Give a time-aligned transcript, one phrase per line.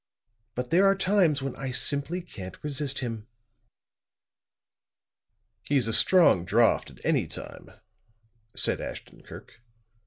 [0.55, 3.27] But there are times when I simply can't resist him."
[5.69, 7.69] "He's a strong draught at any time,"
[8.55, 9.61] said Ashton Kirk.